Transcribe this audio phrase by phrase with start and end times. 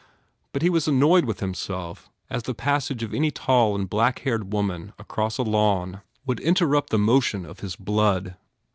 [0.51, 4.93] But he was annoyed with himself as the passage of any tall and blackhaired woman
[4.97, 8.35] across a lawn would interrupt the motion of his blood.